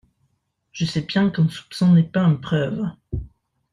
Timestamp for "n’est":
1.93-2.01